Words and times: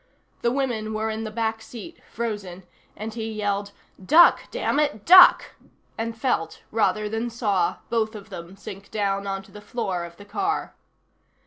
The 0.41 0.51
women 0.51 0.95
were 0.95 1.11
in 1.11 1.25
the 1.25 1.29
back 1.29 1.61
seat, 1.61 1.99
frozen, 2.11 2.63
and 2.97 3.13
he 3.13 3.31
yelled: 3.31 3.71
"Duck, 4.03 4.45
damn 4.49 4.79
it, 4.79 5.05
duck!" 5.05 5.51
and 5.95 6.17
felt, 6.17 6.63
rather 6.71 7.07
than 7.07 7.29
saw, 7.29 7.75
both 7.91 8.15
of 8.15 8.31
them 8.31 8.55
sink 8.55 8.89
down 8.89 9.27
onto 9.27 9.51
the 9.51 9.61
floor 9.61 10.03
of 10.03 10.17
the 10.17 10.25
car. 10.25 10.73